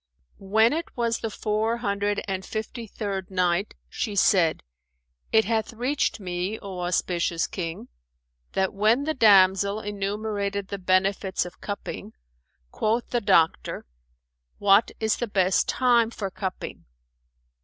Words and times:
When 0.39 0.73
it 0.73 0.97
was 0.97 1.19
the 1.19 1.29
Four 1.29 1.77
Hundred 1.77 2.23
and 2.27 2.43
Fifty 2.43 2.87
third 2.87 3.29
Night, 3.29 3.75
She 3.87 4.15
said, 4.15 4.63
It 5.31 5.45
hath 5.45 5.73
reached 5.73 6.19
me, 6.19 6.57
O 6.57 6.79
auspicious 6.79 7.45
King, 7.45 7.87
that 8.53 8.73
when 8.73 9.03
the 9.03 9.13
damsel 9.13 9.79
enumerated 9.79 10.69
the 10.69 10.79
benefits 10.79 11.45
of 11.45 11.61
cupping, 11.61 12.13
quoth 12.71 13.11
the 13.11 13.21
doctor, 13.21 13.85
"What 14.57 14.89
is 14.99 15.17
the 15.17 15.27
best 15.27 15.69
time 15.69 16.09
for 16.09 16.31
cupping?" 16.31 16.85